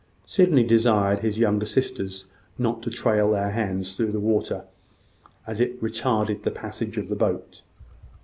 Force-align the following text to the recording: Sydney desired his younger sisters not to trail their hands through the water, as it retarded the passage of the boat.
Sydney 0.25 0.63
desired 0.63 1.19
his 1.19 1.37
younger 1.37 1.67
sisters 1.67 2.25
not 2.57 2.81
to 2.81 2.89
trail 2.89 3.29
their 3.29 3.51
hands 3.51 3.95
through 3.95 4.11
the 4.13 4.19
water, 4.19 4.63
as 5.45 5.61
it 5.61 5.79
retarded 5.79 6.41
the 6.41 6.49
passage 6.49 6.97
of 6.97 7.07
the 7.07 7.15
boat. 7.15 7.61